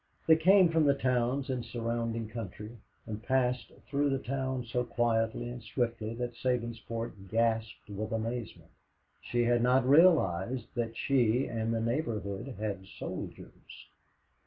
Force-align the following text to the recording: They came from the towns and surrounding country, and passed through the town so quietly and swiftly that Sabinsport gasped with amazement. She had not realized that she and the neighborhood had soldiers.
They 0.25 0.35
came 0.35 0.69
from 0.69 0.85
the 0.87 0.95
towns 0.95 1.47
and 1.51 1.63
surrounding 1.63 2.27
country, 2.27 2.79
and 3.05 3.21
passed 3.21 3.71
through 3.87 4.09
the 4.09 4.17
town 4.17 4.65
so 4.65 4.83
quietly 4.83 5.47
and 5.47 5.61
swiftly 5.61 6.15
that 6.15 6.33
Sabinsport 6.33 7.27
gasped 7.29 7.87
with 7.87 8.11
amazement. 8.11 8.71
She 9.21 9.43
had 9.43 9.61
not 9.61 9.87
realized 9.87 10.65
that 10.73 10.97
she 10.97 11.45
and 11.45 11.71
the 11.71 11.81
neighborhood 11.81 12.55
had 12.57 12.87
soldiers. 12.97 13.89